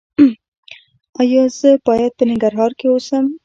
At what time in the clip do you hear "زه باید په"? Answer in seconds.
1.59-2.23